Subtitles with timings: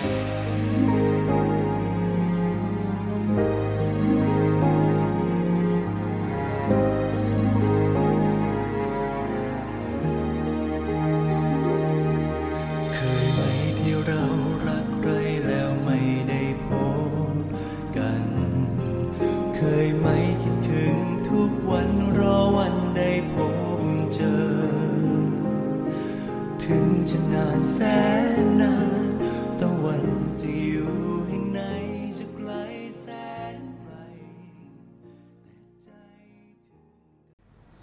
[0.00, 0.35] เ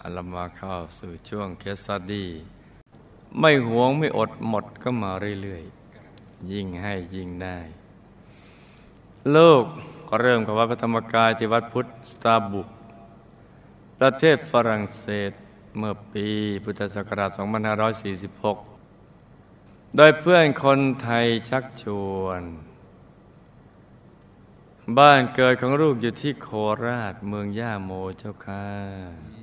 [0.04, 2.30] อัลมาเข้าสู่ช่วงเคสสตดี้
[3.40, 5.10] ไม่หวงไม่อดหมดก็มา
[5.42, 7.58] เรื่อยๆ ยิ่งให้ยิ่งได้
[9.34, 9.64] ลูก
[10.08, 12.68] ก็เริ่มกับวัดพระธรรมกายที่วัดพุทธสตาบุก
[13.98, 15.32] ประเทศฝรั่งเศส
[15.78, 16.26] เมื่อปี
[16.64, 17.30] พุทธศักราช
[18.98, 21.84] 2546 โดยเพื่อนคนไทยชักช
[22.18, 22.42] วน
[24.98, 26.48] บ้านเกิดของลูกอยู่ที่โค
[26.86, 29.33] ราชเมืองย่าโมเจ้าค่ะ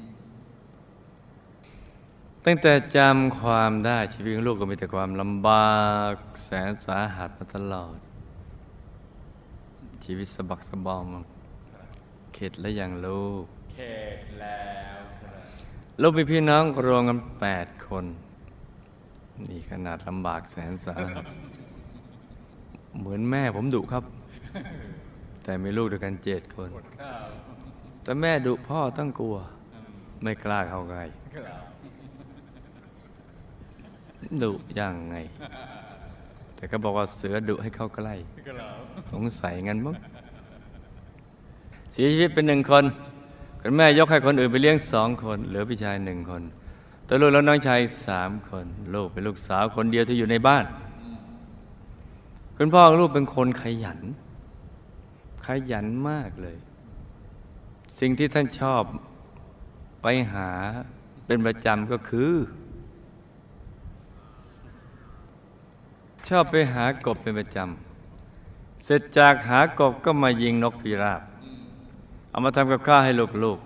[2.45, 5.79] ตั้งแต่จำความได้ชีวิตของลูกก็มีแต่ความลำบา
[6.11, 7.97] กแสนสาหัสมาตลอด
[10.03, 11.05] ชีวิตสะบักสะบอม
[12.33, 13.79] เข็ดและยังลูกเข
[14.17, 14.63] ตแล้
[14.95, 15.33] วครับ
[16.01, 18.05] ลูกมีพี่น้องรวมกันแปดคน
[19.47, 21.25] นี่ขนาดลำบากแสนสาหัส
[22.99, 24.03] เหมือนแม่ผมดุครับ
[25.43, 26.69] แต่มีลูกด้วยกันเจ็ดคน
[27.01, 27.25] ข้าว
[28.03, 29.35] แต่แม่ดุพ่อต้องกลัว
[30.23, 31.03] ไม่กล้าเข้าใกล้
[31.35, 31.70] ครับ
[34.43, 35.15] ดุยังไง
[36.55, 38.15] แต่ก็บอกว่าเสือดุให้เข้าใกล้
[38.47, 38.69] ครั
[39.01, 39.95] บสงสัยงั้นมั้ง
[41.91, 42.83] เสียชีวิตเป็นหนึ่งคน
[43.61, 46.43] คุณแม่ยกให้คนอื่นไปเลี้ยงสองคน เหลือพี่ชายหนึ่งคน
[47.07, 50.65] ตัวลูกแล้วน้องชายสามคนลูกเป็นลูกสาวคนเดียวที่อยู่ในบ้าน
[52.57, 53.99] คุณพ่อลูกเป็นคนขยัน
[55.45, 56.57] ขยันมากเลย
[57.99, 58.83] สิ่งที่ท่านชอบ
[60.01, 60.49] ไปหา
[61.25, 62.31] เป็นประจำก็คือ
[66.31, 71.21] ชอบไปหากบเป็นประจำ เสร็จจากหากบก็มายิงนกพิราบ
[72.29, 73.11] เอามาทำกับข้าวให้
[73.43, 73.59] ลูก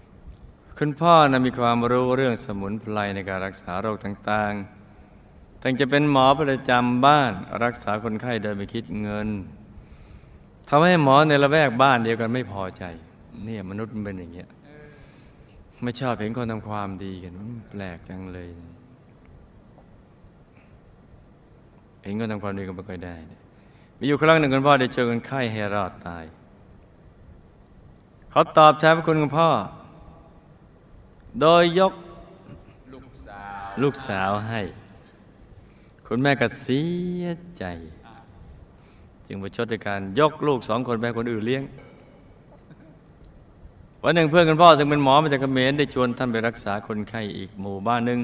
[0.00, 7.32] ๆ คุณพ่อนะมีความรู้เรื่องสมุนไพรในการรักษาโรคต่างๆตั้งจะเป็นหมอประจำบ้าน
[7.64, 9.28] รักษาคนไข้โดยไม่คิดเงิน
[10.68, 12.84] ทำให้หมอในละแวกบ้านเดียวกันไม่พอใจ
[13.44, 14.48] เนี่ยมนุษย์มันเป็นอย่างเงี้ย
[15.82, 18.50] ไม่ชอบเห็นคนทำความดีกันมันแปลกจังเลย
[22.04, 23.16] เห็นคนทำความดีก็ไม่ค่อยได้
[23.98, 26.24] มีอยู่ครั้งหนึ่งคุณพ่อได้เจอคนไข้ให้รอดตาย
[28.30, 29.48] เขาตอบแทนพระคุณคุณพ่อ
[31.40, 31.92] โดยยก
[32.92, 34.60] ลูกสาวลูกสาวให้
[36.06, 36.82] คุณแม่ก็เสี
[37.22, 37.24] ย
[37.58, 37.64] ใจ
[39.26, 41.62] จึงประชดในการยกลูกสองคนไปคนอื่นเลี้ยง
[44.02, 48.20] วันหนึ่งเพื่อนคุณพ่อซึ่งเป็นหมอมาจากเขมรได้ชวนท่านไปรักษาคนไข้อีกหมู่บ้านหนึ่ง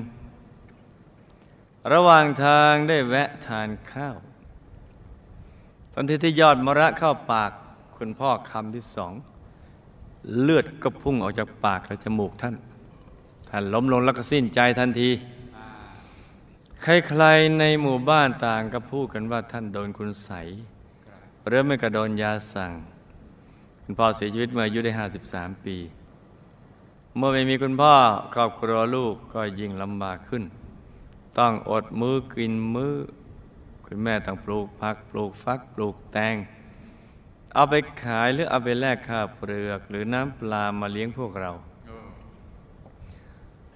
[1.93, 4.17] ระหว่างทางได้แวะทานข้าว
[5.93, 7.51] ตอนที่ที่ยอดมระเข้าปาก
[7.97, 9.13] คุณพ่อคำที่สอง
[10.41, 12.55] เลือดก็พุ่งออกจากปากและจมูกท่าน
[13.49, 15.11] ท่านล้มลงแล้วก็สิ้นใจทันที
[16.83, 20.49] ใครๆในหมู่บ้านต่างก็พูดกันว่าท่านโดนคุณใสย
[21.47, 22.73] หรือไม่ก็โดนยาสั่ง
[23.83, 24.93] คุณพ่อเสียชีวิตเมื่ออายุได้
[25.29, 25.77] 53 ปี
[27.17, 27.95] เมื่อไม่มีคุณพ่อ
[28.35, 30.43] ครอบครัวลูกก็ยิ่งลำบากขึ้น
[31.39, 32.95] ต้องอดมือกินมือ
[33.85, 36.37] คุณแม่ต้องปลูกผักปลูกฟักปลูกแตง
[37.55, 41.51] เอาไปขายหรือเอาไปแลกข้าวเปลือก หรือน้ำปลามาเลี้ยงพวกเรา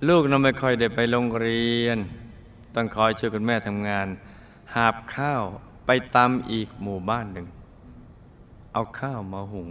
[0.08, 1.98] ลูกน้องไม่ค่อยได้ไปโรงเรียน
[2.74, 4.06] ต้องคอยช่วยคุณแม่ทำงาน
[4.74, 5.42] หาบข้าว
[5.86, 7.46] ไปตำอีกหมู่บ้านหนึ่ง
[8.72, 9.68] เอาข้าวมาหุง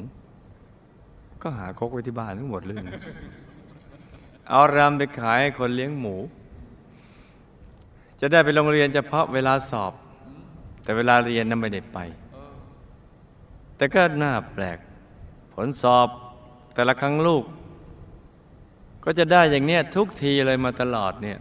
[1.42, 2.78] ก็หาคกไว้ที่บ้านทั้งหมดเลย
[4.50, 6.16] เอารำไปขายให้คนเลี้ยงหมู
[8.26, 9.94] จะได้ไปโรงเรียนเฉพาะเวลาสอบ
[10.84, 11.98] แต่เวลาเรียนนั้นไม่ได้ไป
[13.76, 14.78] แต่ก็น่าแปลก
[15.54, 16.08] ผลสอบ
[16.74, 17.44] แต่ละครั้งลูก
[19.04, 21.40] ก็จะได้อย่างเนี้ยทุกทีเลยมาตลอดเนี่ย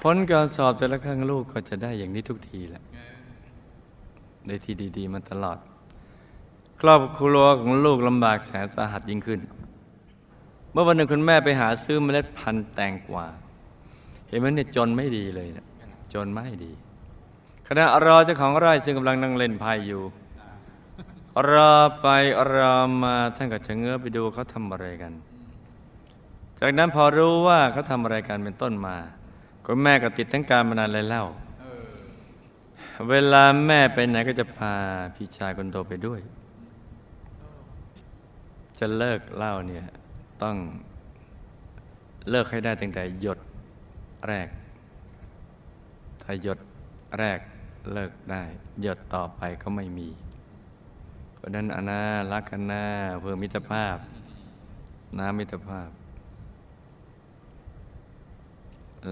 [0.00, 2.82] ผลการสอบแต่ละครั้งลูกก็จะได้อย่างนี้ทุกทีแหละ
[4.46, 5.58] ได้ที่ดี ๆ มาตลอด
[6.80, 9.40] ครอบครัวของลูกลำบากแสนสาหัสยิ่งขึ้น
[10.72, 13.28] เมื่อวันหนึ่งคุณแม่ไปหาซื้อเมล็ดพันธุ์แตงกวา
[14.28, 15.66] เห็นไหมเนี่ยจนไม่ดีเลยนะ
[16.14, 16.72] จนไม่ดี
[17.68, 20.02] ขณะรอเจ้าของไร่ซึ่งกำลังนั่งเล่นไพ่อยู่
[21.50, 22.06] รอไป
[22.52, 25.12] รอมาท่านก็ชะเง้อไปดูเขาทำอะไรกัน
[26.60, 28.96] จากนั้นพอรู้ว่าเขาทำอะไรกันเป็นต้นมา
[29.64, 31.24] คุณแม่ก็ติดทั้งการมานานเลยเล่า
[33.10, 34.74] เวลาแม่ไปไหนก็จะพา
[35.14, 36.20] พี่ชายคนโตไปด้วย
[38.78, 39.86] จะเลิกเหล้าเนี่ย
[40.42, 40.56] ต้อง
[42.30, 43.38] เลิกให้ได้ตั้งแต่หยด
[44.26, 44.48] แรก
[46.22, 46.58] ถ้าหยด
[47.18, 47.38] แรก
[47.92, 48.42] เลิกได้
[48.82, 50.08] หยดต่อไปก็ไม่มี
[51.34, 52.00] เพราะนั้นอนา
[52.32, 52.84] รักนา
[53.20, 53.96] เพื่อมิตรภาพ
[55.18, 55.90] น้ำมิตรภาพ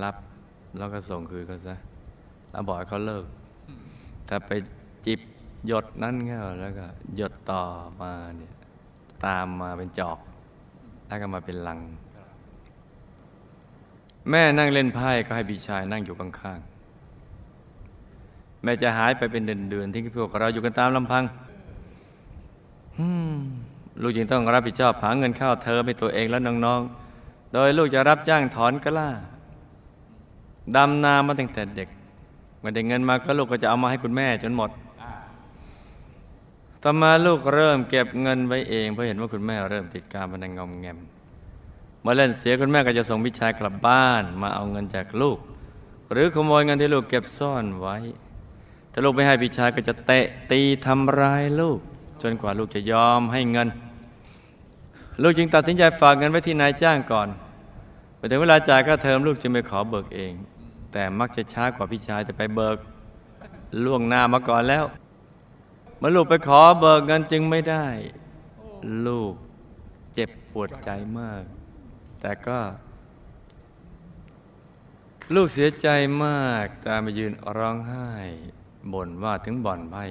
[0.03, 0.17] รับ
[0.79, 1.75] แล้วก็ส่งคืนเขาซะ
[2.51, 3.25] แล้วบอกเขาเลิก
[4.29, 4.51] ถ้าไป
[5.07, 5.21] จิบ
[5.67, 6.87] หยดนั่นเงี้ยแล้วก็
[7.17, 7.63] หยดต่อ
[8.01, 8.55] มาเนี่ย
[9.25, 10.19] ตามมาเป็นจอก
[11.07, 11.81] แล้วก็มาเป็นลัง
[14.31, 21.25] แม่นั่งเล่นไพ่ก็ให้พี่ชายนั่งอยู่ข้างๆ แม่จะหายไปเป็นเดือนๆทิ้งพวกเราอยู่กันตามลำพัง
[24.03, 29.11] ลูกจึงต้องรับผิดชอบหาเงินเข้าเทอให้ตัวเองและน้องๆ โดยลูกจะรับจ้างถอนกล้า
[30.77, 31.89] ดำนามาตั้งแต่เด็ก
[32.61, 34.71] เมื่อได้เงินมาก็ลูกก็จะเอามาให้คุณแม่จนหมด
[36.83, 40.99] ต่อมาลูกเริ่มเก็บเงินไว้เองเพราะเห็นว่าคุณแม่เริ่มติดการพนันงอมแงม
[42.09, 45.39] มื่อเล่นเสียคุณแม่ก็จะส่งพิชายกลับบ้าน มาเอาเงินจากลูก
[46.13, 47.97] หรือขโมยเงินที่ลูกเก็บซ่อนไว้
[48.93, 51.79] ถ้าลูกไม่ให้พิชายก็จะเตะตีทำร้ายลูก
[52.23, 53.69] จนกว่าลูกจะยอมให้เงิน
[55.23, 57.29] ลูกจึงตัดสินใจฝากเงินไว้ที่นายจ้างก่อน
[58.19, 60.33] พอถึงเวลาจ่ายค่าเทอมลูกจึงไปขอเบิกเอง
[60.93, 62.77] แต่มักจะช้ากว่าพี่ชายแต่ไปเบิก
[63.85, 64.85] ล่วงหน้ามาก่อนแล้ว
[65.99, 67.87] เมื่อลูกไปขอเบิกเงินจึงไม่ได้
[69.07, 69.35] ลูก
[70.15, 71.43] เจ็บปวดใจมาก
[72.21, 72.59] แต่ก็
[75.35, 75.89] ลูกเสียใจ
[76.25, 78.11] มากตามไปยืนร้องไห้
[78.93, 80.05] บ่นว่าถึงบ่อนไพ่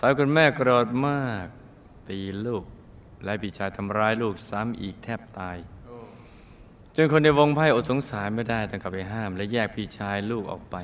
[0.00, 1.46] ตอนคุณแม่โกรธมาก
[2.08, 2.64] ตีลูก
[3.24, 5.56] และพี่ชายทำร้ายลูกซ้ำอีกแทบตาย
[6.96, 10.76] จนคนในวงไพ่อดสงสารไม่ได้ต้องกลับไปห้าม และแยกพี่ชายลูกออกไป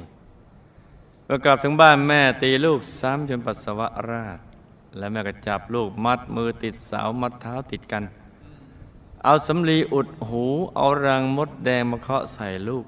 [1.24, 4.38] เมื่อกลับถึงบ้านแม่ตีลูกซ้ำจนปัสสาวะราด
[4.98, 8.04] และแม่ก็จับลูกมัดมือติดเสามัดเท้าติดกัน
[9.24, 10.44] เอาสำลีอุดหู
[10.76, 12.86] เอารังมดแดงมาเคาะใส่ลูก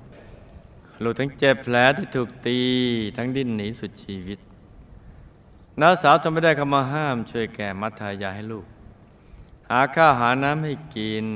[1.03, 2.59] ลูกทั้งเจ็บแผลที่ถูกตี
[3.17, 4.39] ทั้งดิ้นหนีสุดชีวิต
[5.81, 8.67] น้าสาวทำไม่ได้เข้ามาห้าม ช่วยแก่มัดทายาให้ลูก
[9.71, 11.27] หาข้าวหาน้ำให้กิน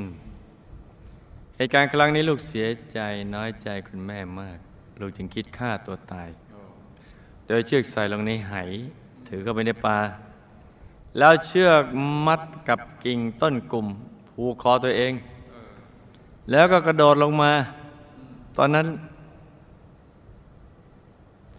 [1.57, 2.99] เหตุการณ์ครั้งนี้ลูกเสียใจ
[3.35, 4.59] น้อยใจคุณแม่มาก
[5.01, 6.29] ลูกจึงคิดฆ่าตัวตาย
[7.47, 8.55] โดยเชือกใส่ลงในไห
[9.27, 9.99] ถือเข้าไปในป่า
[11.19, 11.85] แล้วเชือก
[12.27, 13.87] มัดกับกิ่งต้นกลุ่ม
[14.35, 15.13] ผูกคอตัวเอง
[16.51, 17.53] แล้วก็กระโดดลงมา
[18.57, 18.87] ตอนนั้น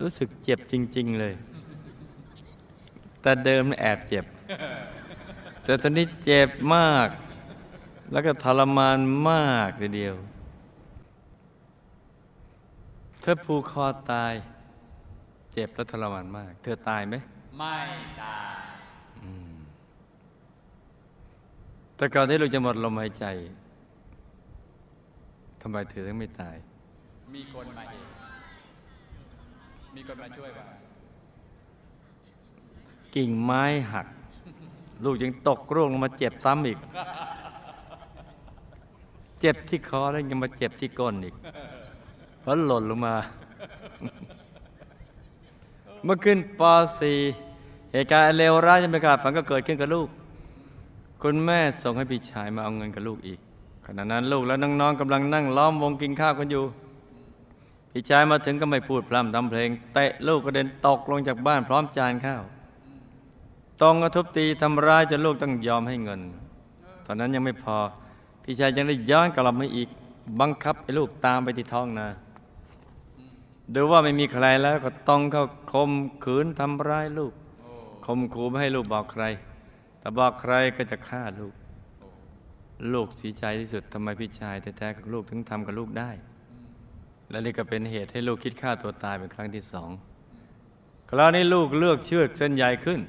[0.01, 1.33] รู้สึกเจ็บจริง ๆ เลย
[3.21, 4.25] แต่เดิมแอบเจ็บ
[5.63, 7.09] แต่ตอนนี้เจ็บมาก
[8.11, 8.97] แล้วก็ทรมาน
[9.29, 10.15] มากทีเดียว
[13.21, 14.33] เธอผูกคอตาย
[15.53, 17.15] เจ็บและทรมานมาก เธอตายไหม
[17.57, 17.77] ไม่
[18.21, 18.64] ตาย
[21.95, 23.25] แต่ก่อนที่ลูกจะหมดลมหายใจ
[25.61, 26.55] ทำไมเธอถึงไม่ตาย
[27.35, 28.05] มีคนมาเห็น
[29.95, 30.65] มีคนมาช่วยว่า
[33.15, 33.63] กิ่งไม้
[33.93, 34.07] หัก
[35.03, 36.79] ลูกยังตกร่วงลงมาเจ็บซ้ำอีก
[39.39, 41.35] เจ็บที่คอแล้วยังมาเจ็บที่ก้นอีก
[42.41, 43.15] เพราะหล่นลงมา
[46.03, 46.61] เมื่อขึ้นป
[47.27, 50.07] .4 เหตุการณ์อันเลวร้ายที่ไม่คาดฝันก็เกิดขึ้นกับลูก
[51.21, 53.39] คุณแม่ส่งให้พี่ชายมาเอาเงินกับลูกอีก
[53.85, 56.63] ขณะนั้นลูกและน้องๆกำลังนั่งล้อมวงกินข้าวกันอยู่
[57.91, 62.43] พี่ชายมาถึงก็ไม่พูดพร่ำทำเพลงเตะลูกกระเด็นตกลงจากบ้านพร้อมจานข้าว
[63.81, 66.21] ตองกระทุบตีทำร้ายจนลูกต้องยอมให้เงิน
[67.05, 67.77] ตอนนั้นยังไม่พอ
[68.43, 69.89] พี่ชายยังได้ย้อนกลับมาอีก
[70.39, 72.07] บังคับให้ลูกตามไปที่ท้องนา
[73.73, 75.91] ดูว่าไม่มีใครแล้วก็ต้องเข้าคม
[76.23, 77.33] ขืนทำร้ายลูก
[78.05, 79.23] คมขู่ไม่ให้ลูกบอกใคร
[80.05, 81.53] แต่บอกใครก็จะฆ่าลูก
[82.93, 86.09] ลูกเสียใจที่สุดทำไมพี่ชายแท้ๆกับลูกถึงทำกับลูกได้
[87.29, 89.89] และนี่ก็เป็นเหตุให้ลูกคิดฆ่าตัวตายเป็นครั้งที่สอง
[91.09, 92.99] คราวนี้ลูกเลือกเชือกเส้นใหญ่ขึ้น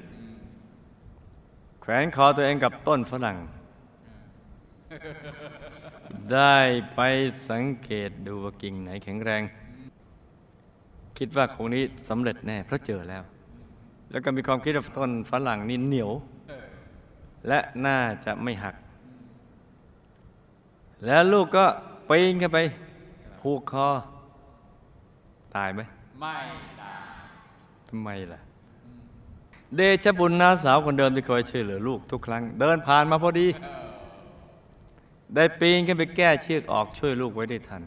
[1.81, 3.37] แขวนคอตัวเองกับต้นฝรั่ง
[6.33, 6.57] ได้
[6.95, 6.99] ไป
[7.49, 9.43] สังเกตดูว่ากิ่งไหนแข็งแรง
[11.17, 13.23] คิดว่าคงนี้สำเร็จแน่เพราะเจอแล้ว
[14.11, 16.11] แล้วก็มีความคิดว่าต้นฝรั่งนี่เหนียว
[17.47, 18.75] และน่าจะไม่หัก
[21.05, 21.65] แล้วลูกก็
[22.09, 22.59] ปีนขึ้นไป
[23.41, 23.87] ผูกคอ
[25.55, 25.81] ตายไหม
[26.19, 26.35] ไม่
[26.81, 27.01] ตาย
[27.89, 28.39] ทำไมล่ะ
[29.75, 33.47] เดชะบุญน้าสาวคนเดิมที่เคยช่วยเหลือลูกทุกครั้ง เดินผ่านมาพอดี
[35.35, 37.83] ได้ปีนขึ้นไปแก้เชือกออกช่วยลูกไว้ได้ทัน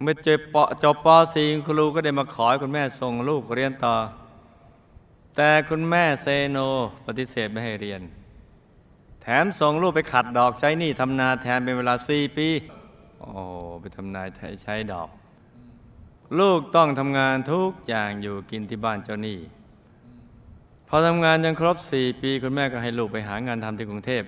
[0.00, 3.94] เมื่อจบปจบป .4 ครูก็ได้มาขอให้คุณแม่ส่งลูกเรียนต่อ
[5.36, 6.58] แต่คุณแม่เซโน
[7.06, 8.02] ปฏิเสธไม่ให้เรียน
[9.22, 12.48] แถมส่งลูกไปขัดดอกใช้หนี้ทำนาแทนเป็นเวลาสี่ปี
[13.20, 13.30] โอ้
[13.80, 14.22] ไปทำนา
[14.64, 15.08] ใช้ดอก
[16.38, 19.38] ลูกต้องทำงานทุกอย่างอยู่กินที่บ้านเจ้าหนี้
[20.88, 24.22] พอทำงานจนครบสี่ปี คุณแม่ก็ให้ลูกไปหางานทำที่กรุงเทพ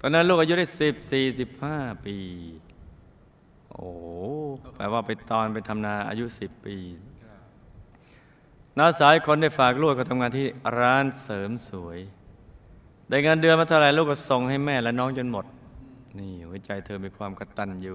[0.00, 1.76] ตอนนั้นลูกอายุได้สิบสี่สิบห้า
[2.06, 2.16] ปี
[3.70, 3.88] โอ้
[4.76, 6.76] แปลว่าไปตอนไปทำนาอายุสิบปี
[8.78, 10.46] น้าสายคนได้ฝากลูกก็ทำงานที่
[10.78, 11.98] ร้านเสริมสวย
[13.08, 15.46] ได้เงินเดือนมาเท่าไหร่ลูกก็ส่งให้แม่และน้องจนหมด
[16.18, 17.94] นี่หัวใจเธอมีความกตัญญู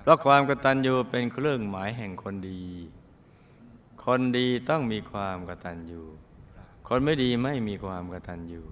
[0.00, 2.62] เพราะความกตัญญูเป็นเครื่องหมายแห่งคนดี
[4.04, 6.02] คนดีต้องมีความกตัญญู
[6.88, 8.62] คนไม่ดีไม่มีความกตัญญู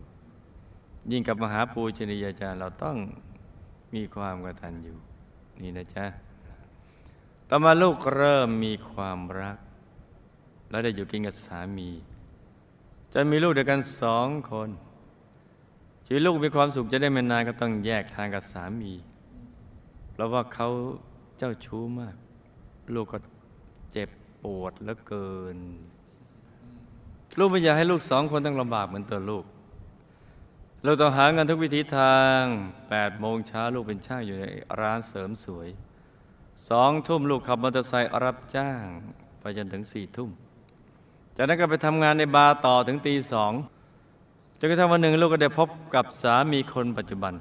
[1.10, 2.96] ยิ่งกับมหาปูชนียาจารย์เราต้อง
[3.94, 4.94] มีความกตัญญู
[5.60, 6.06] นี่นะจ๊ะ
[7.48, 9.58] ต่อมาลูกเริ่มมีความรัก
[10.74, 11.90] แล้วได้อยู่กินกับสามี
[13.12, 14.68] จะมีลูกเดียวกันสองคน
[16.04, 18.92] ชีวิตลูกมีความสุขจะได้ไม่นานก็ต้องแยกทางกับสามี
[20.12, 20.68] เพราะว่าเขา
[21.38, 22.14] เจ้าชู้มาก
[22.94, 23.18] ลูกก็
[23.92, 24.08] เจ็บ
[24.42, 25.58] ปวดเหลือเกิน
[27.38, 29.44] ลูกไม่อยากให้ลูกสองคนต้องลำบากเหมือนตัวลูก
[30.84, 32.40] เราต้องหาเงินทุกวิธีทาง
[32.88, 34.44] แปดโมงเช้าลูกเป็นช่างอยู่ใน
[34.80, 35.68] ร้านเสริมสวย
[36.68, 38.84] สองทุ่มลูกขับมอเตอร์ไซค์รับจ้าง
[39.40, 40.30] ไปจนถึงสี่ทุ่ม
[41.36, 43.52] จากนั้นก็ไปทำงานในบาร์ต่อถึงตีสอง
[44.58, 47.34] จนกระทั่งวันหนึ่งลูกก็ได้พบกับสามีคนปัจจุบัน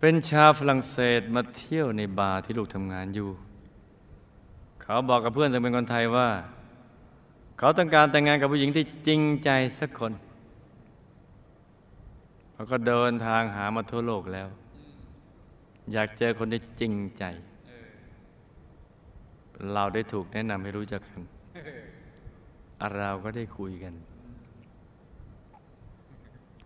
[0.00, 3.28] เป็นชาวฝรั่งเศสมาเที่ยวในบาร์ที่ลูกทำงานอยู่
[4.82, 6.28] เขาบอกกับเพื่อนซึ่งเป็นคนไทยว่า
[7.58, 10.12] เขาต้องการแต่งงานกับผู้หญิงที่จริงใจสักคน
[12.52, 14.48] เขาก็เดินทางหามาทั่วโลกแล้ว
[15.92, 17.24] อยากเจอคนที่จริงใจ
[19.72, 21.20] เราได้ถูกแนะนำให้รู้จักกัน
[22.96, 23.94] เราก็ได้คุยกัน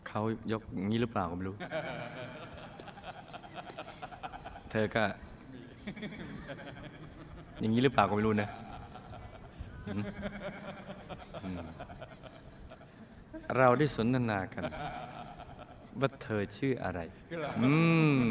[0.08, 0.20] เขา
[0.52, 1.56] ยกงี้หรือเปล่าก็ไม่รู้
[4.70, 5.04] เธอก็
[7.60, 8.48] อย่างนี้หรือเปล่าก็ไม่รู้นะ
[13.56, 14.64] เราได้สนทนากัน
[16.00, 17.00] ว่าเธอชื่ออะไร
[17.60, 17.72] อื
[18.22, 18.26] ม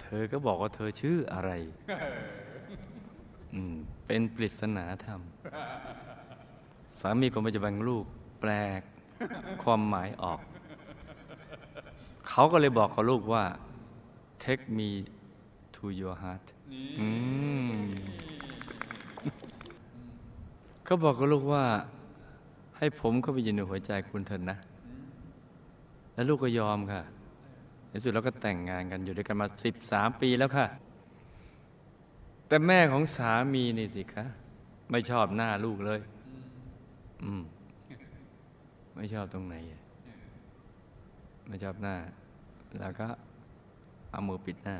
[0.00, 1.50] เธอก็บอกว่าเธอชื่ออะไร
[4.12, 5.20] เป็นปริศนาธรรม
[7.00, 8.04] สามีคนปัจจุบันของลูก
[8.40, 8.80] แปลก
[9.62, 10.40] ความหมายออก
[12.28, 13.44] เขาก็เลยบอกกับลูกว่า
[14.44, 14.90] take me
[15.74, 16.46] to your heart
[20.84, 21.64] เขาบอกกับลูกว่า
[22.76, 24.58] ให้ผมเข้าไปยืนในหัวใจคุณเถิดนะ
[26.14, 27.02] แล้วลูกก็ยอมค่ะ
[27.88, 30.66] ในสุดเราก็แต่งงานกันอยู่ด้วยกันมาสิบสามปีแล้วค่ะ
[32.50, 34.24] แต่แม่ของสามีนี่สิคะ
[34.90, 36.00] ไม่ชอบหน้าลูกเลย
[37.22, 37.42] อืม
[38.96, 39.54] ไม่ชอบตรงไหน
[41.48, 41.96] ไม่ชอบหน้า
[42.80, 43.08] แล้วก็
[44.10, 44.76] เอามือปิดหน้า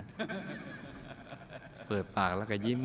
[1.86, 2.78] เปิดปากแล้วก็ยิ้ม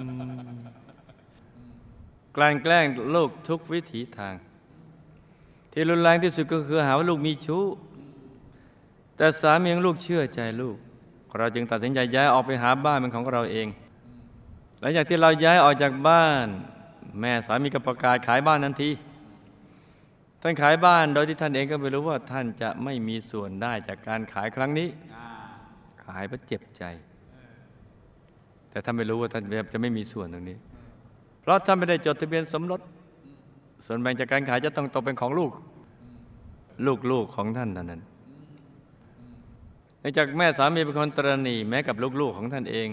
[2.36, 4.34] กลั่นแกล้งลูกทุกวิถีทาง
[5.72, 7.63] ที่รุนแรงที่สุดก็คือหาว่าลูกมีชู้
[9.18, 10.77] แต่สามีของลูกเชื่อใจลูก
[11.38, 13.68] เราจึงตัดสินใจย้ายออกไปหาบ้านเป็นของเราเอง
[14.88, 16.48] ลังจากที่เราย้ายออกจากบ้าน
[17.20, 18.89] แม่สามีก็ประกาศขายบ้านทันที
[20.42, 24.88] ท่านขายบ้านโดยที่ท่านเองก็ไม่รู้ว่าท่านจะไม่มีส่วนได้จากการขายครั้งนี้
[26.06, 26.84] ขายเพราะเจ็บใจ
[28.70, 30.58] แต่ท่านไม่รู้ว่าท่านจะไม่มีส่วนตรงนี้
[31.42, 32.82] เพราะท่านไม่ได้จดทะเบียนสมรส
[33.86, 35.51] ส่วนแบ่งจากการขายจะต้องตกเป็นของลูก
[37.12, 38.01] ลูกๆของท่านเท่านั้น
[40.00, 42.89] เนื่องจากแม่สามีเป็นคนตรณีแม้กับลูกๆของท่านเอง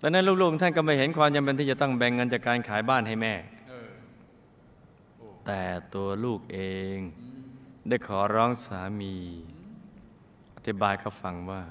[0.00, 3.34] ตอนนั้นลูกๆของท่านก็ไม่เห็นความจำเป็นที่จะต้องแบ่งเงินจากการขายบ้านให้แม่
[5.46, 5.62] แต่
[5.94, 6.58] ตัวลูกเอ
[6.94, 6.96] ง
[7.88, 9.14] ได้ขอร้องสามี
[10.56, 11.62] อธิบายเขาฟังว่า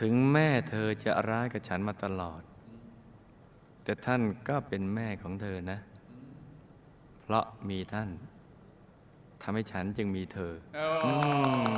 [0.00, 2.42] ถึงแม่เธอจะร้ายกับฉันมาตลอด
[3.84, 5.78] แต่ท่านก็เป็นแม่ของเธอนะ
[7.22, 8.08] เพราะมีท่าน
[9.42, 10.52] ทำให้ฉันจึงมีเธอ
[11.04, 11.06] อ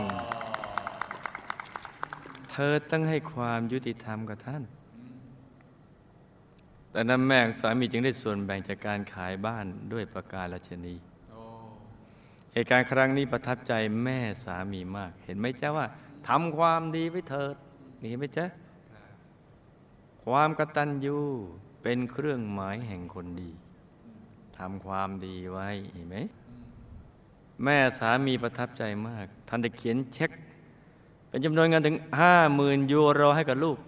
[0.04, 0.06] ม
[2.52, 4.62] เธอต้องให้ความยุติธรรมกับท่าน
[6.94, 10.94] แต่นั้นแม่ของสามีจึงได้ส่วนแบ่งจากการขายบ้านด้วยประการราชนี
[12.52, 13.72] เหตุการณ์ครั้งนี้ประทับใจ
[14.04, 15.86] แม่สามีมาก เห็นไหมจ๊ะว่า
[16.28, 17.56] ทำความดีไว้เถิด
[18.00, 18.46] นี่เห็นไหมจ๊ะ
[20.24, 21.18] ความกตัญญู
[21.82, 23.50] เป็นเครื่องหมายแห่งคนดี
[24.58, 26.16] ทำความดีไว้เห็นไหม
[27.64, 30.30] แม่สามีประทับใจมากท่านได้เขียนเช็ค
[31.28, 33.78] เป็นจำนวนเงินถึงห้าหมื่นยูโรให้กับลูก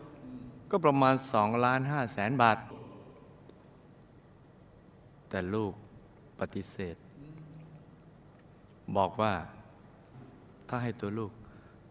[0.70, 2.58] ก็ประมาณสองล้านห้าแสนบาท
[5.36, 5.72] แต่ลูก
[6.40, 6.96] ปฏิเสธ
[8.96, 9.34] บอกว่า
[10.68, 11.32] ถ้าให้ตัวลูก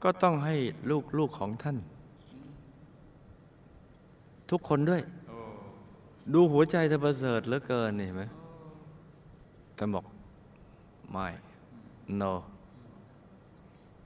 [0.04, 0.56] ก็ต้องให้
[0.90, 1.78] ลูกลูกของท่าน
[4.50, 5.02] ทุกคนด้วย
[6.34, 8.24] ดูหัวใจเธอประเสริฐเหลือเกินนี่เห็นไหม
[9.78, 10.06] ท่านบอก
[11.12, 11.28] ไม่
[12.22, 12.34] no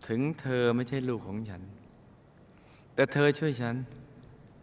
[0.08, 1.62] ถึงเธอไม่ใช่ลูกของฉัน
[2.94, 3.76] แต่เธอช่วยฉัน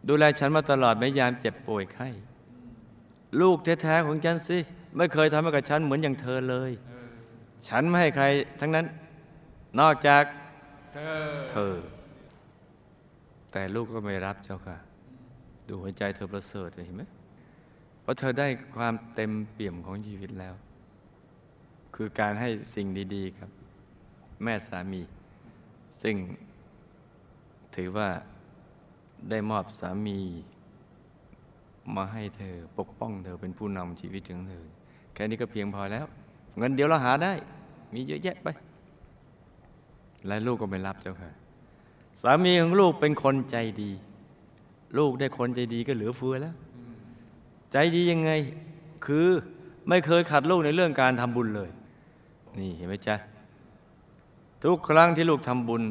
[0.09, 2.09] ดูแลฉันมาตลอดแม้ยามเจ็บป่วยไข้
[3.41, 4.59] ลูกแท้ๆของฉันสิ
[4.97, 6.71] ไม่เคยทำให้กับฉันเหมือนอย่างเธอเลย
[7.69, 8.25] ฉันไม่ให้ใคร
[8.61, 8.87] ทั้งนั้น
[9.81, 10.25] นอกจาก
[10.95, 11.19] เธอ
[11.53, 11.75] เธอ
[13.53, 14.77] แต่ลูกก็ไม่รับเจ้าค่ะ
[15.67, 17.03] ดูหัวใจเธอประเสริฐเลยเห็นไหม
[18.01, 20.55] เพราะเธอได้ความเต็มเปี่ยมของชีวิตแล้ว
[21.95, 23.51] คือการให้สิ่งดี ๆ ครับ
[24.43, 25.03] แม่สามี
[26.03, 26.17] ซึ่ง
[27.75, 28.09] ถือว่า
[29.31, 30.21] ได้มอบสามี
[31.95, 34.65] มาให้เธอปกป้องเธอเป็นผู้นำชีวิตของเธอ
[35.15, 36.07] แค่นี้ก็เพียงพอแล้ว
[36.59, 37.33] เงินเดี๋ยวเราหาได้
[37.95, 38.49] มีเยอะแยะไป
[40.27, 41.31] และลูกก็ไม่รับเจ้าค่ะ
[42.23, 43.91] สามีของลูกเป็นคนใจดี
[44.99, 46.55] ลูกได้คนใจดีก็เหลือเฟือแล้ว
[47.73, 48.31] ใจดียังไง
[49.07, 49.27] คือ
[49.89, 51.71] ไม่เคยขัดลูกในเรื่องการทำบุญเลย
[52.59, 53.17] นี่เห็นไหมจ๊ะ
[54.65, 55.83] ทุกครั้งที่ลูกทำบุญ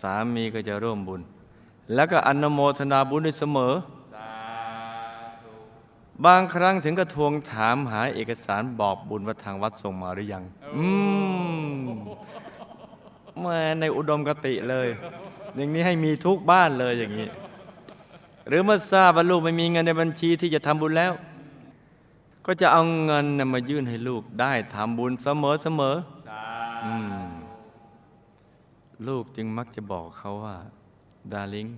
[0.00, 1.20] สามีก็จะร่วมบุญ
[1.94, 3.72] แล้วก็อนโมทนาบุญด้วยเสมอ
[6.24, 10.44] บางครั้งถึงกระทวงถามหาเอกสารบอกบุญว่าทางวัดส่งมาหรือยัง
[10.76, 10.86] อื
[11.78, 11.82] ม
[13.40, 14.88] แมาในอุดมกติเลย
[15.56, 17.28] อย่างนี้ให้มีทุกบ้านเลยอย่างนี้
[18.48, 21.12] หรือเมื่อทราบว่าลูกไม่มีเงินในบัญชีที่จะทำบุญแล้ว
[22.46, 25.96] ก็จะเอาเงินมายื่นให้ลูกได้ทำบุญเสมอเสมอ
[29.08, 30.56] ลูกจึงมักจะบอกเขาว่า
[31.32, 31.68] ดาริง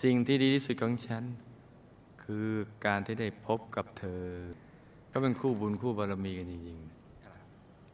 [0.00, 1.24] สิ่งที่ดีที่สุดของฉัน
[2.32, 2.54] คือ
[2.86, 4.24] การที่ได้พบกับเธอ
[5.12, 6.78] ก็เป็นคู่บุญคู่บารมีกันจริง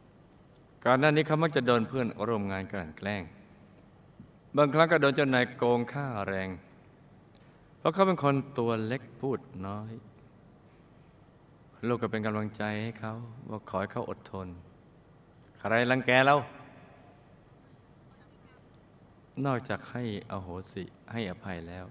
[0.03, 3.23] ๆก่อนหน้านี้เขามักจะโดนเพื่อนร่วมงานกลั่นแกล้ง
[4.57, 6.49] บางครั้งก็โดนเจ้านายโกงค่าแรง
[7.77, 9.91] เพราะเขาเป็นคนตัวเล็กพูดน้อย
[11.87, 13.13] ลูกก็เป็นกำลังใจให้เขา
[13.49, 14.47] ว่าขอให้เขาอดทน
[15.57, 16.35] ใครรังแกเรา
[19.45, 21.87] นอกจากให้อโหสิให้อภัยแล้ว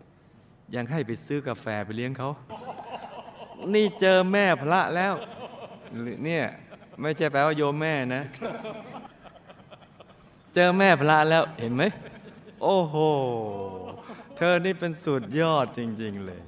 [0.74, 2.30] ยังให้ไปซื้อกาแฟไปเลี้ยงเขา
[3.74, 5.14] นี่เจอแม่พระแล้ว
[6.24, 6.44] เนี่ย
[7.00, 8.22] ไม่ใช่แปลว่าโยมแม่นะ
[10.54, 11.82] เจอแม่พระแล้วเห็นไหม
[12.62, 12.96] โอ้โห
[14.36, 16.40] เธอนี่เป็นสุดยอดจริง ๆ เลย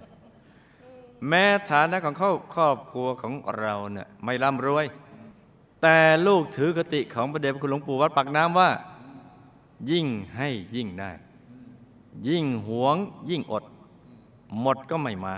[1.29, 4.87] แม้ฐานะของครอบครอบครัวของเราเนี่ยไม่ร่ำรวย
[5.83, 8.71] แต่ลูกถือกติของพระเดชพระคุณหลวงปู่วัดปากน้ำว่า
[9.91, 11.11] ยิ่งให้ยิ่งได้
[12.29, 12.97] ยิ่งหวง
[13.31, 13.65] ยิ่งอด
[14.61, 15.35] หมดก็ไม่มา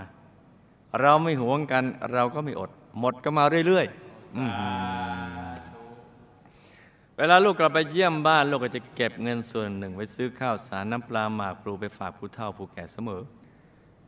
[1.01, 2.71] เราไม่หวงกัน เราก็ไม่อด
[3.01, 5.61] หมดก็มาเรื่อยๆอื้อหือ
[7.17, 13.23] เวลาลูกกลับไปเยี่ยมบ้านลูกก็จะเก็บเงินส่วนหนึ่งไว้ซื้อข้าวสารน้ำปลาหมากปลูไปฝากผู้เฒ่าผู้แก่เสมอ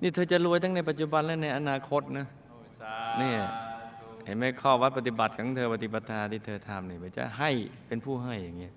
[0.03, 3.39] นี่เธอจะรวยทั้งในปัจจุบันและในอนาคตนะโอ้สาเนี่ย
[4.01, 7.51] ธุเห็นไหมข้อวัดปฏิบัติของเธอปฏิปทาที่เธอทำนี่มันจะให้
[7.87, 8.73] เป็นผู้ให้อย่างเงี้ย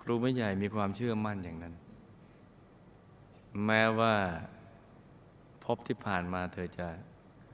[0.00, 1.74] ครูไม่ใหญ่มีความเชื่อมั่นอย่างนั้น
[3.66, 4.14] แม้ว่า
[5.64, 6.86] พบที่ผ่านมาเธอจะ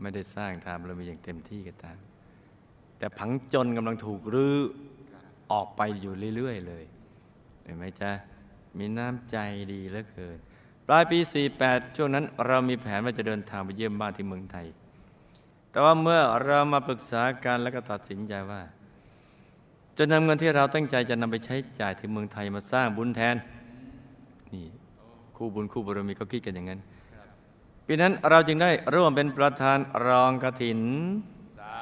[0.01, 1.99] ไม่ได้สร้างทานบารมีอย่างเต็มที่ก็ตาม
[2.99, 4.57] แต่ผังจนกำลังถูกรื้อ
[5.53, 6.85] ออกไปอยู่เรื่อย ๆ เลย
[7.65, 8.11] เห็นไหมจ๊ะ
[8.79, 9.37] มีน้ำใจ
[9.73, 10.39] ดีเหลือเกิน
[10.87, 11.19] ปลายปี
[11.59, 14.67] 48 ช่วงนั้น เรามีแผนว่าจะเดินทางไปเยี่ยมบ้านที่เมืองไทย
[15.71, 18.63] แต่ว่าเมื่อเรามาปรึกษากันแล้วก็ตัดสินใจว่า
[19.99, 23.37] จะนำเงินที่เราตั้งใจจะนำไปใช้จ่ายที่เมืองไทยมาสร้างบุญแทน
[24.53, 24.67] นี่
[25.37, 26.81] คู่บุญคู่บารมีก็คิดกันอย่างนั้น
[27.91, 30.81] ปีนั้นเราจึงได้ร่วมเป็นประธานรองกฐิน
[31.59, 31.77] สา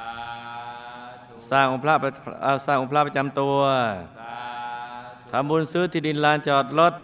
[1.26, 1.94] ธุสร้างองค์พระ
[2.42, 3.56] เอ่อสร้างองค์พระประจำตัว
[5.30, 6.94] ทำบุญซื้อที่ดินลานจอดรถ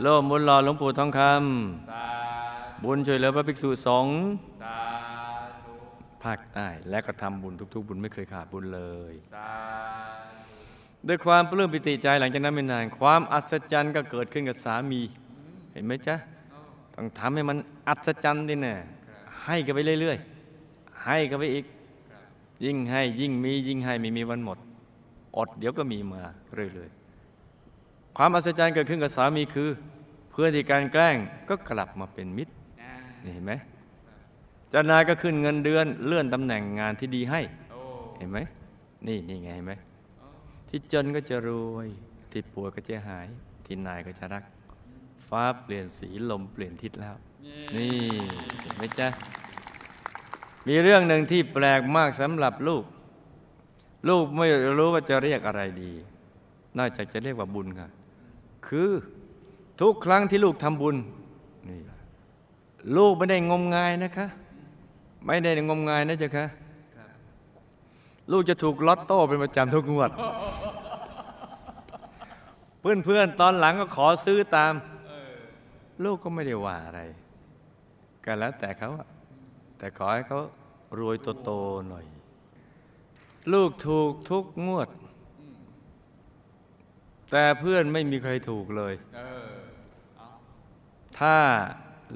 [0.00, 4.16] โล่บุญหล่อหลวงปู่ทองคำบุญช่วยเหลือพระภิกษุสงฆ์
[6.24, 9.12] ภาคใต้และก็ทำบุญทุก ๆ บุญไม่เคยขาดบุญเลย
[11.08, 15.00] ด้วยความปลื้มปิติใจหลังจากนั้นไม่นาน ความอัศจรรย์ก็เกิดขึ้นกับสามี
[15.72, 16.16] เห็นไหมจ๊ะ
[17.00, 17.58] ต้องทำให้มัน
[17.88, 18.74] อัศจรรย์ดิแน่
[19.44, 21.64] ให้กันไปเรื่อยๆ ให้กันไปอีก
[22.64, 24.58] ยิ่งให้ยิ่งมียิ่งให้ไม่มีวันหมด
[25.36, 26.22] อดเดี๋ยวก็มีมา
[26.54, 29.68] เรื่อยๆ ความอัศจรรย์เกิดขึ้นกับสามีคือ
[30.30, 31.16] เพื่อนที่การแกล้ง
[31.48, 32.92] ก็กลับมาเป็นมิตรอ่า
[33.24, 33.52] นี่เห็นไหม
[34.70, 37.40] เจ้านายก็ขึ้นเงินเดือนเลื่อนตำแหน่งงานที่ดีให้
[37.72, 37.80] โอ้
[38.18, 38.38] เห็นไหม
[39.06, 39.72] นี่นี่ไงเห็นไหม
[40.68, 41.88] ที่จนก็จะรวย
[42.30, 43.26] ที่ป่วยก็จะหาย
[43.64, 44.44] ที่นายก็จะรัก
[45.28, 47.14] ฟ้าเปลี่ยนสีลมเปลี่ยนทิศแล้ว
[47.76, 47.96] นี่
[48.60, 49.08] เห็นไหมจ๊ะ
[50.66, 52.84] มีเรื่องหนึ่งที่แปลกมากสำหรับลูก
[54.08, 54.46] ลูกไม่
[54.78, 55.92] รู้ว่าจะเรียกอะไรดี
[56.78, 57.88] นอกจากจะเรียกว่าบุญค่ะ
[58.66, 58.90] คือ
[59.80, 60.96] ทุกครั้งที่ลูกทำบุญ
[61.68, 61.80] นี่
[62.96, 64.26] ลูกไม่ได้งมงายนะคะ
[65.24, 66.46] ไม่ได้งมงายนะจ๊ะคะ
[68.32, 70.10] ลูกจะถูกลอตโต้เป็นประจำทุกงวด
[72.80, 74.72] เพื่อนๆ ตอนหลังก็ขอซื้อตาม
[76.04, 77.00] ลูกก็ไม่ได้ว่าอะไร
[78.24, 79.08] ก็แล้วแต่เขาอะ
[79.78, 80.40] แต่ขอให้เขา
[80.98, 82.04] รวยโตๆหน่อย
[83.52, 84.88] ลูกถูกทุกงวด
[87.30, 89.52] แต่เพื่อนไม่มีใครถูกเลยเออ
[91.18, 91.36] ถ้า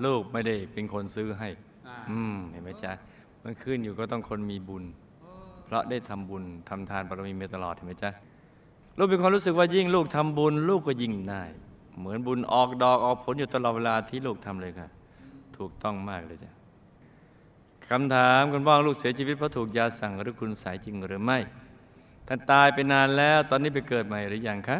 [0.05, 1.49] ลูกไม่ได้เป็นคนซื้อให้
[1.87, 2.93] อ,อืมเห็นไหมจ๊ะ
[3.45, 4.85] มันขึ้นอยู่ก็ต้องคนมีบุญ
[5.67, 8.11] เพราะได้ทำบุญทำทานบารมีมาตลอดเห็นไหมจ๊ะ
[8.99, 11.43] ลูกมีความรู้สึกว่ายิ่งลูกทำบุญ ลูกก็ยิ่งได้
[11.99, 14.89] เหมือนบุญออกดอกออกผลอยู่ตลอดเวลาที่ลูกทำเลยค่ะ
[15.57, 16.53] ถูกต้องมากเลยจ้ะ
[17.89, 21.39] คำถามคุณบ้างลูกเสียชีวิตเพราะถูกยาสั่งหรือคุณสายจริงหรือไม่
[22.29, 24.79] ท่านตายไปนานแล้ว ตอนนี้ไปเกิดใหม่หรือยังคะ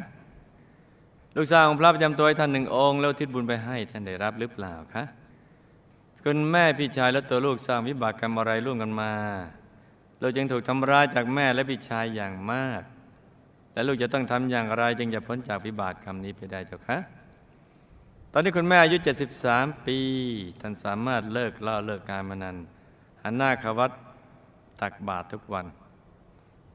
[1.37, 5.05] ลูกสาวของพระประจำตัวให้ท่านหนึ่งองค์แล้วทิศบุญไปให้ท่านได้รับหรือเปล่าคะ
[6.25, 9.13] คุณแม่พี่ชายและตัวลูกสร้างวิบากกรรมอะไรร่วมกันมา
[10.21, 12.83] เราจึงถูกทำร้ายจากแม่และพี่ชายอย่างมาก
[13.73, 16.99] และลูกจะต้องทำอย่างไรจึงจะพ้นจากวิบากกรรมนี้ไปได้เจ้าคะ
[18.33, 18.97] ตอนนี้คุณแม่อายุ
[19.41, 19.99] 73 ปี
[20.61, 22.57] ท่านสามารถเลิกเล่าเลิกการมานัน
[23.23, 23.93] หันหน้าเข้าวัด
[24.81, 25.67] ตักบาตรทุกวัน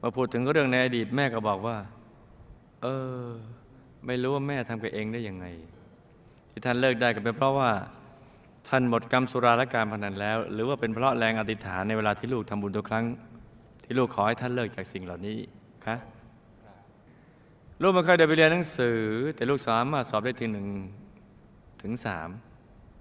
[0.00, 1.76] มื่อพูดถึงเรื่องในอดีตแม่ก็บอกว่า
[2.82, 2.86] เอ
[3.24, 3.26] อ
[4.06, 5.46] ไม่รู้ว่าแม่ทำกับเองได้ยังไง
[6.50, 7.70] ที่ท่านเลิกได้ก็เป็นเพราะว่า
[8.68, 13.04] ท่านหมดกรรมสุราและการพนันแล้ว หรือว่าเป็นเพราะแรงอธิษฐานในเวลาที่ลูกทำบุญทุกครั้ง
[13.84, 15.38] ที่ลูกขอให้ท่านเลิกจากสิ่งเหล่านี้
[15.86, 15.96] คะ
[17.82, 19.00] ลูกไม่เคยได้ไปเรียนหนังสือ
[19.34, 20.68] แต่ลูกสามารถสอบได้ถึงหนึ่ง
[21.82, 22.28] ถึงสาม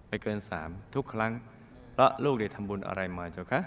[0.08, 1.32] ไม่เกินสามทุกครั้ง
[1.92, 3.62] เพราะลูกได้ทำบุญอะไรมาเจ้าคะ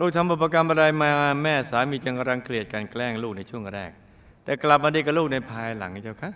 [0.00, 1.10] ลูกทำบุญกรรมอะไรมา
[1.42, 3.90] แม่สามีจึงรังเกียจการแกล้งลูกในช่วงแรก
[4.44, 6.30] แต่กลับมาดีกับลูกในภายหลังเจ้าคะ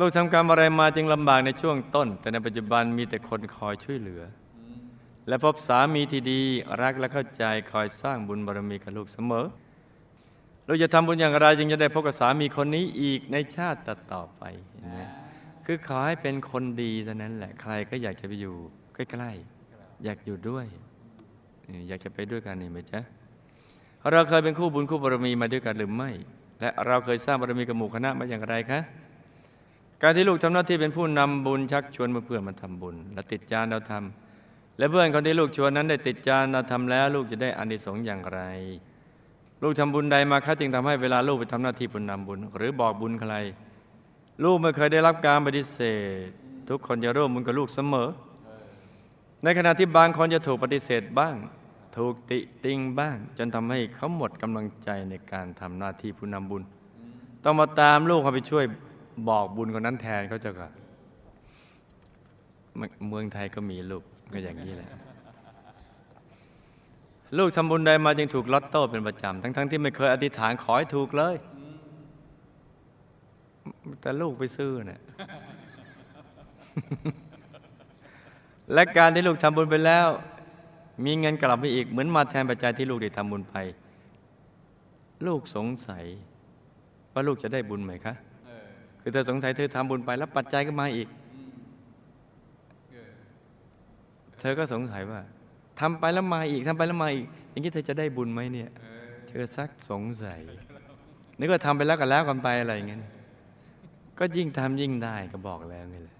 [0.00, 4.22] ลูกทำกรรมอะไรมาจึงลำบากในช่วงต้น แต่ในปัจจุบันมีแต่คนคอยช่วยเหลือ
[5.28, 6.40] และพบสามีที่ดี
[6.82, 9.46] รักและเข้าใจคอยสร้างบุญบารมีกับลูกเสมอ
[10.66, 13.80] เราจะทำบุญอย่างไรจึงจะได้พบกับสามีคนนี้อีกในชาติ
[14.12, 14.42] ต่อไป
[14.82, 15.00] นไหม
[15.66, 18.54] คือขอให้เป็นคนดีเท่านั้นแหละใครก็อยากจะไปอยู่
[18.94, 20.66] ใกล้ๆอยากอยู่ด้วย
[21.88, 23.00] อยากจะไปด้วยกันเห็นไหมจ๊ะ
[24.12, 26.10] เราเคยเป็นคู่บุญคู่บารมีมาด้วยกันหรือไม่
[26.60, 28.80] และเราเคยสร้างบารมีกับหมู่คณะมาอย่างไรคะ
[30.02, 38.40] การที่ลูกทำหน้าที่เป็นผู้นำบุญชักชวนเพื่อนมาทำบุญ และติดจานเราทำและเพื่อนคนที่ลูกชวนนั้นได้ติดจานเราทำแล้ว ลูกจะได้อานิสงส์อย่างไร
[39.62, 43.34] ลูกทำบุญใดมาคะจึงทำให้เวลาลูกไปทำหน้าที่ผู้นำบุญ หรือบอกบุญใคร
[44.44, 45.80] ลูกไม่เคยได้รับการปฏิเส
[46.24, 46.28] ธ
[46.68, 48.08] ทุกคนจะร่วมบุญกับลูกเสมอ
[49.42, 51.36] ในขณะที่บางคนจะถูกปฏิเสธบ้าง
[51.96, 56.62] ถูกติติงบ้าง จนทำให้เขาหมดกำลังใจในการทำหน้าที่ผู้นำบุญ
[57.44, 58.64] ต้องมาตามลูกเขาไปช่วย
[59.28, 60.72] บอกบุญคนนั้นแทนเขาเจะก่อน
[63.08, 64.88] เมืองไทยก็มีลูกก็อย่างนี้แหละ
[67.38, 71.36] ลูกทำบุญใดมาจึงถูกลอตโต้เป็นประจำทั้งๆที่ไม่เคยอธิษฐานขอให้ถูกเลย
[74.00, 75.00] แต่ลูกไปซื้อเนี่ย
[78.72, 80.06] และการที่ลูกทำบุญไปแล้ว
[81.04, 83.56] มีเงินกลับมาอีกเหมือนมาแทนปัจจัยที่ลูกได้ทำบุญไป
[85.26, 86.04] ลูกสงสัย
[87.12, 88.14] ว่าลูกจะได้บุญไหมคะ
[89.00, 91.08] คือเธอสงสัยเธอทำบุญไปแล้วปัจจัยก็มาอีก
[94.40, 95.20] เธอก็สงสัยว่า
[95.80, 98.70] ทำไปแล้วมาอีกทำไปแล้วมาอีก อย่างนี้เธอจะได้บุญไหมเนี่ย
[99.28, 100.40] เธอซักสงสัย
[101.38, 103.00] นึกว่าทำไปแล้วก็แล้วกันไปอะไรอย่างเงี้ย
[104.18, 106.16] ก็ยิ่งทำยิ่งได้ก็บอกแล้วไงเลย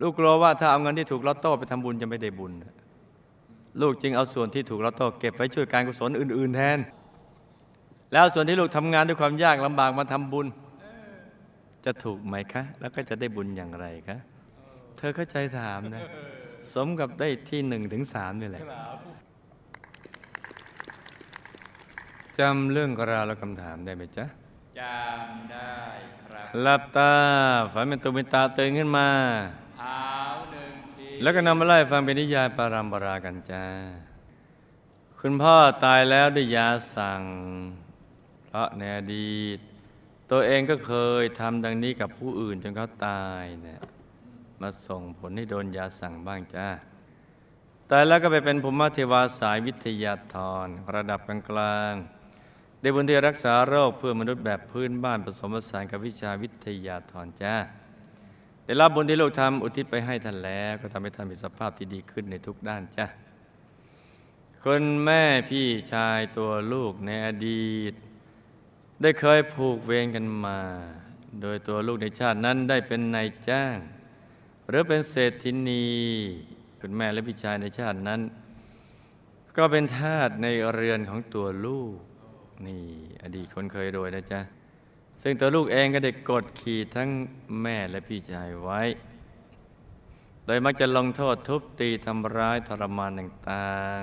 [0.00, 2.52] ลูกกลัวว่าถ้าเอาเงินที่ถูกลอตโต้ไปทำบุญจะไม่ได้บุญ
[3.80, 6.78] ลูกจึงเอาส่วนที่ถูกลอตโต้เก็บไว้ช่วยการกุศลอื่น ๆ แทน
[8.12, 10.46] แล้วส่วนที่ลูกทำงานด้วยความยากลำบากมาทำบุญ
[11.84, 14.18] จะถูกไหมคะ แล้วก็จะได้บุญอย่างไรคะ
[14.98, 16.02] เธอเข้าใจถามนะ
[16.72, 18.62] สมกับได้ที่หนึ่งถึงสามนี่แหละ
[22.38, 24.26] จำเรื่องราวและคำถามได้ไหมจ๊ะ
[24.80, 25.74] จำได้
[26.22, 27.14] ครับหลับตา
[27.72, 29.08] ฝันเป็นตุเป็นตาตื่นขึ้นมา
[29.82, 30.00] หา
[30.34, 33.64] วหนึ่งทีแล้วก็นำมาไล่ฟังเป็นนิยายปารัมปรากันจ้า
[35.20, 37.22] คุณพ่อตายแล้วด้วยยาสั่ง
[38.46, 39.58] เพราะในอดีต
[40.30, 43.80] ตัวเองก็เคยทำดังนี้กับผู้อื่นจนเขาตายเนี่ย
[44.60, 46.68] มาส่งผลให้โดนยาสั่งบ้างจ้า
[47.88, 57.54] แตายแล้วก็ไปเป็นภูมิเทวาสายวิทยาธรระดับกลางๆได้บุญที่รักษาโรคเพื่อมนุษย์แบบพื้นบ้านผสมผสานกับวิชาวิทยาธรจ้า
[58.64, 63.06] ได้รับบุญที่ลูกทำอุทิศไปให้ท่านแล้ว ก็ทำให้ท่านมีสภาพที่ดีขึ้นในทุกด้านจ้า
[64.64, 67.92] คนแม่พี่ชายตัวลูกในอดีต
[69.02, 70.60] ได้เคยผูกเวรกันมา
[71.40, 73.76] โดยตัวลูกในชาตินั้นได้เป็นนายจ้าง
[74.68, 75.86] หรือเป็นเศรษฐินี
[76.80, 78.20] คุณแม่และพี่ชายในชาตินั้น
[79.56, 81.96] ก็เป็นทาสในเรือนของตัวลูก
[82.66, 82.84] นี่
[83.22, 84.40] อดีตคนเคยรวยนะจ๊ะ
[85.22, 87.08] ซึ่งตัวลูกเองก็ได้กดขี่ทั้ง
[87.62, 88.82] แม่และพี่ชายไว้
[90.46, 94.02] โดยมักจะลงโทษทุบตีทำร้ายทรมานต่าง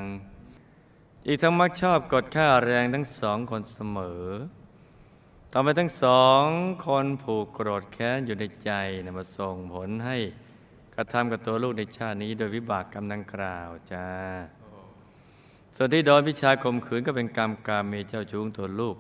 [0.64, 4.26] ๆ อีกทั้งมักชอบกดค่าแรงทั้งสองคนเสมอ
[5.52, 6.44] ทำให้ทั้งสอง
[6.86, 8.72] คนผูกโกรธแค้นอยู่ในใจ
[9.06, 10.18] นะมาส่งผลให้
[10.96, 14.08] กระทำกับตัวลูกในชาตินี้ โดยวิบากกรรมดังกล่าวจ้า
[15.76, 18.98] ส่วนที่โดนพิชาข่มขืนก็เป็นกรรมกรรมเมเจ้าชู้งตัวลูก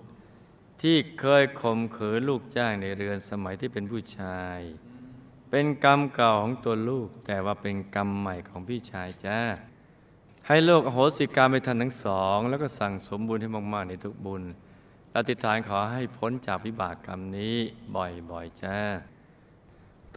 [0.82, 4.60] ที่เคยข่มขืนลูกจ้างในเรือนสมัยที่เป็นผู้ชาย
[5.50, 9.40] เป็นกรรมเก่าของตัวลูก แต่ว่าเป็นกรรมใหม่ของพี่ชายจ้า
[10.48, 14.44] ให้โลกอโหสิกรรมไปทันทั้งสอง แล้วก็สั่งสมบุญให้มาก ๆ ในทุกบุญ
[15.16, 17.56] อธิษฐานขอให้พ้นจากวิบากกรรมนี้
[17.96, 18.78] บ่อย ๆ จ้า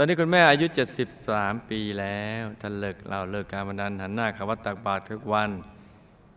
[0.01, 0.67] ตอนนี้คุณแม่อายุ
[1.17, 5.51] 73 ปีแล้วท่านเลิกเล่าเลิกการบันดาลหันหน้าขวัตตักบาตรทุกวัน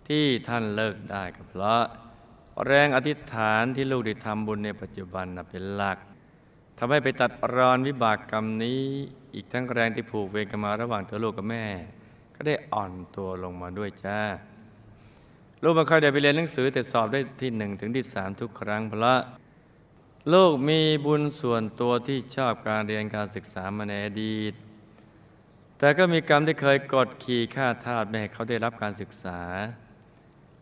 [0.07, 1.83] ที่ท่านเลิกได้ก็เพราะ
[2.65, 5.97] แรงอธิษฐานที่ลูกได้ทำบุญในปัจจุบันเป็นหลัก
[6.77, 8.81] ทำให้ไปตัดรอนวิบากกรรมนี้
[9.35, 11.65] อีกทั้งแรงที่ผูกเวรกันมาระหว่างตัวลูกกับแม่
[12.35, 14.19] ก็ได้อ่อนตัวลงมาด้วยจ้า
[15.63, 19.19] ลูกม่ค่อยได้ไปเรียนหนังสือแต่สอบได้ที่หนึ่งถึงที่สามทุกครั้งเพราะ
[20.33, 24.53] ลูกมีบุญส่วนตัวที่ชอบการเรียนการศึกษามาในอดีต
[25.77, 29.41] แต่ก็มีกรรมที่เคยกดขี่ฆ่าทาสไม่ให้เขาได้รับการศึกษา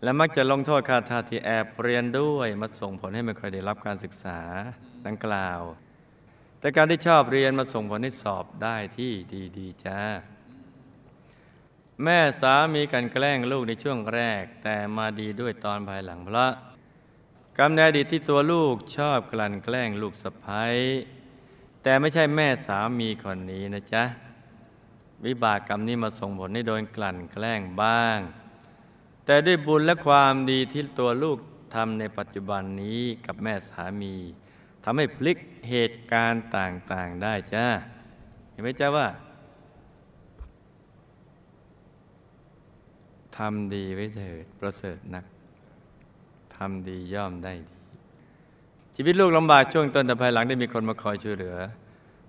[0.04, 4.40] และมักจะลงโทษฆ่าทาสที่แอบเรียนด้วยมาส่งผลให้ไม่ค่อยได้รับการศึกษา
[5.06, 5.62] ดังกล่าว
[6.60, 9.12] แต่การที่ชอบเรียนมาส่งผลให้สอบได้ที่
[9.58, 10.02] ดีๆจ้า
[12.04, 16.52] แม่สามีกันแกล้งลูกในช่วงแรก แต่มาดีด้วยตอนภายหลังเพราะ
[17.62, 20.78] กรรมในอดีตที่ตัวลูกชอบกลั่นแกล้งลูกสะพ้ย
[21.84, 24.04] แต่ไม่ใช่แม่สามีคนนี้นะจ๊ะ
[25.26, 28.20] วิบากกรรมนี้มาส่งผลให้โดนกลั่นแกล้งบ้าง
[29.26, 31.38] แต่ด้วยบุญและความดีที่ตัวลูก
[31.76, 34.16] ทำในปัจจุบันนี้กับแม่สามี
[34.84, 35.38] ทำให้พลิก
[35.70, 37.66] เหตุการณ์ต่างๆได้จ้า
[38.52, 39.08] เห็นไหมจ้าว่า
[43.38, 45.26] ทำดีไว้เถิดประเสริฐนัก
[46.60, 47.76] ทำดีย่อมได้ดี
[48.96, 51.58] ชีวิตลูกลำบากช่วงต้นแต่ภายหลังได้มีคนมาคอยช่วยเหลือ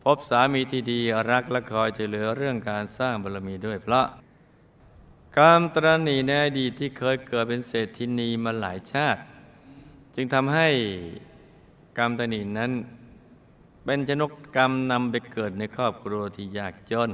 [0.05, 4.07] พบสามีที่ดีรักและคอยช่วยเหลือเรื่องการสร้างบารมีด้วย เพราะ
[5.37, 9.21] กรรมตรณีในอดีตที่เคยเกิดเป็นเศรษฐินีมาหลายชาติ
[10.15, 10.69] จึงทำให้
[11.99, 12.73] กรรมตรณีนั้น
[13.85, 17.11] เป็นชนกกรรมนำไปเกิดในครอบครัวที่ยากจน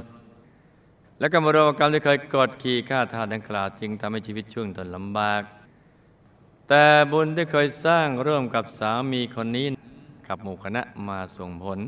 [1.19, 5.43] และกรรมโรกรรมที่เคยกดขี่ฆ่าทาสดังกล่าวจึงทำให้ชีวิตช่วงตนลำบาก
[6.69, 9.67] แต่บุญที่เคยสร้างร่วมกับสามีคนนี้
[10.27, 11.79] กับหมู่คณะมาส่งผล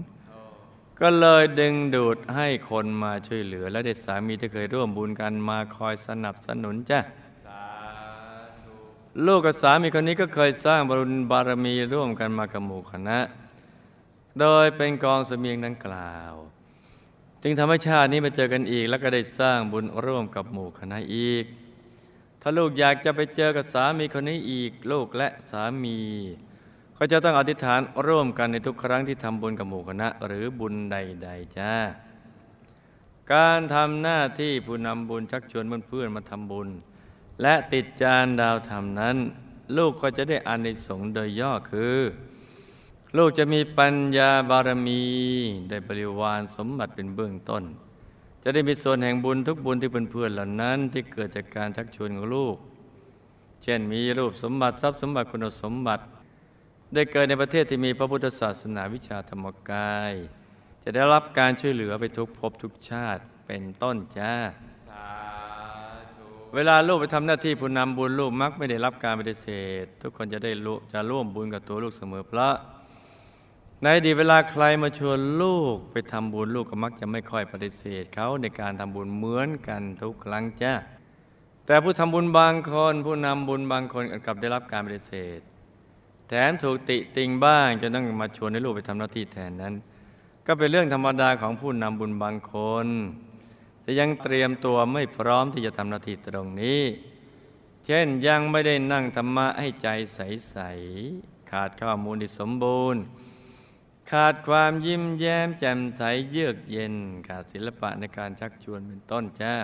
[1.02, 7.00] ก็เลยดึงดูดให้คนมาช่วยเหลือ และเด็กสามีที่เคยร่วมบุญกันมาคอยสนับสนุนจ้ะ
[9.26, 13.20] ลูกกับสามีคนนี้ก็เคยสร้างบรุญบารมีร่วมกันมากับหมู่คณะ
[14.40, 16.34] โดยเป็นกองเสมียงดังกล่าว
[17.44, 21.46] จึงทำให้ชาตินี้มาเจอกันอีก แล้วก็ได้สร้างบุญร่วมกับหมู่คณะอีก
[22.42, 25.98] ถ้าลูกอยากจะไปเจอกับสามีคนนี้อีกลูกและสามี
[26.98, 31.74] ก็จะต้องอธิษฐานร่วมกันในทุกครั้งที่ทำบุญกับหมู่คณะหรือบุญใด ๆจ้า
[33.34, 36.70] การทำหน้าที่ผู้นำบุญชักชวนเพื่อนๆมาทำบุญ
[37.42, 39.18] และติดจานดาวธรรมนั้น
[39.78, 41.98] ลูกก็จะได้อานิสงส์โดยย่อคือ
[43.18, 45.04] ลูกจะมีปัญญาบารมี
[45.70, 47.64] ได้บริวารสมบัติเป็นเบื้องต้น
[48.44, 52.56] จะได้มีส่วนแห่งบุญทุกบุญที่เพื่อนๆเหล่านั้นที่เกิดจากการชักชวนของลูก
[53.64, 56.04] เช่นมีรูปสมบัติทรัพย์สมบัติคุณสมบัติ
[56.94, 60.14] ได้เกิดในประเทศที่มีพระพุทธศาสนาวิชาธรรมกาย
[60.84, 64.34] จะได้รับการช่วยเหลือไปทุกภพทุกชาติเป็นต้นจ้า
[64.88, 65.08] สา
[66.18, 69.48] ธุเวลาลูกไปทำหน้าที่ผู้นำบุญลูกมักไม่ได้รับการปฏิเส
[69.84, 72.56] ธ ทุกคนจะได้รู้จะร่วมบุญกับตัวลูกเสมอเพราะ
[73.84, 80.74] ในอดีตเวลาใครมาชวนลูกไปทำบุญลูกก็มักจะไม่ค่อยปฏิเสธเขาในการทำบุญเหมือนกันทุกครั้งจ้า
[81.66, 85.40] แต่ผู้ทำบุญบางคน ผู้นำบุญบางคนกลับได้รับการปฏิเสธ
[86.28, 89.74] แถมถูกติติงบ้างจนต้องมาชวนให้ลูกไปทำหน้าที่แทนนั้น
[90.46, 92.54] ก็เป็นเรื่องธรรมดาของผู้นำบุญบางค
[92.86, 92.88] น
[93.82, 100.58] แต่ยังเตรียมตัวไม่พร้อมที่จะทำหน้าที่ตรงนี้เเช่นยังไม่ได้นั่งธรรมะให้ใจใส
[101.06, 103.02] ๆ ขาดข้อมูลที่สมบูรณ์
[104.12, 106.94] ขาดความยิ้มแย้มแจ่มใสเยือกเย็น
[107.28, 109.56] ขาดศิลปะในการชักชวนเป็นต้นจ้า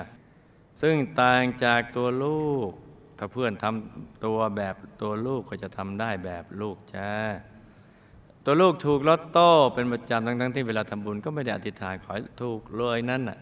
[0.81, 2.69] ซึ่งต่างจากตัวลูก
[3.17, 7.11] ถ้าเพื่อนทำตัวแบบตัวลูกก็จะทำได้แบบลูกจ้า
[8.45, 13.39] ตัวลูกถูกลอตโต้เป็นประจำทั้งๆที่เวลาทำบุญก็ไม่ได้อธิษฐานขอถูกเลยนั่นน่ะ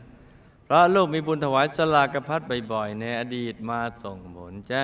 [0.65, 4.83] เพราะลูกมีบุญถวายสลากพัดบ่อยๆ ในอดีตมาส่งผลจ้า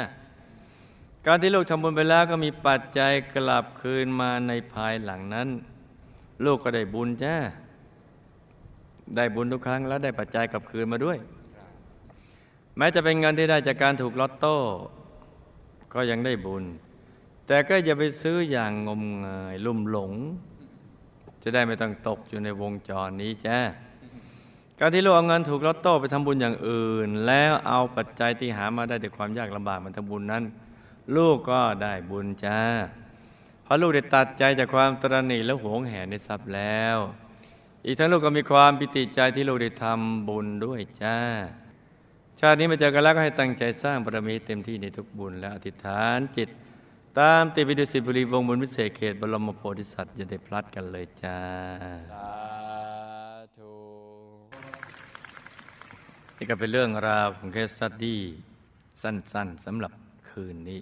[1.25, 5.49] การที่ลูกทำบุญไปแล้วก็มีปัจจัยกลับคืนมาในภายหลังนั้น
[6.45, 7.35] ลูกก็ได้บุญจ้า
[9.15, 11.17] ได้บุญทุกครั้งแล้วได้ปัจจัยกลับคืนมาด้วย
[12.77, 14.57] แม้จะเป็นเงินที่ได้จากการถูกลอตโต้
[15.93, 16.63] ก็ยังได้บุญ
[17.47, 20.13] แต่ก็อย่าไปซื้ออย่างงมงายลุ่มหลง
[21.43, 23.59] จะได้ไม่ต้องตกอยู่ในวงจรนี้จ้า
[24.79, 30.43] การที่ลูกเอาเงินถูกลอตโต้ไปทำบุญอย่างอื่น แล้วเอาปัจจัยที่หามาได้ด้วยความยากลำบากมาทำบุญนั้น
[31.15, 32.59] ลูกก็ได้บุญจ้า
[33.69, 36.97] ราะลูกได้ตัดใจจากความตรณีและหวงแหนในทรัพย์แล้ว
[37.85, 41.17] อีกทั้งลูกก็มีความปิติใจที่ลูกได้ทำบุญด้วยจ้า
[42.39, 46.49] ชาตินี้มาเจอกันแล้วก็ให้ตั้งใจสร้างบารมีเต็มที่ในทุกบุญและอธิษฐานจิต
[47.19, 51.39] ตามติวิดุสิตบุรีวงศ์บุญวิเศษเขตบรมโพธิสัตว์จะได้พลัดกันเลยจ้า
[52.11, 52.29] สา
[53.57, 53.71] ธุ
[56.37, 58.21] นี่ก็เป็นเรื่องราวของเคสสตดี้
[59.01, 59.91] สั้นๆสำหรับ
[60.29, 60.81] คืนนี้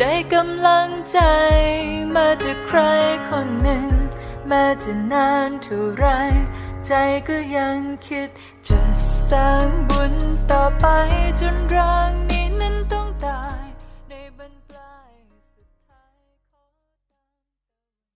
[0.00, 1.18] ได้กำลังใจ
[2.16, 2.80] มาจากใคร
[3.28, 3.88] คนหนึ่ง
[4.48, 6.06] แม้จะนานเท่าไร
[6.86, 6.92] ใจ
[7.28, 8.28] ก็ยังคิด
[8.68, 8.80] จะ
[9.30, 10.14] สร้างบุญ
[10.50, 10.86] ต่อไป
[11.40, 12.33] จนร่าง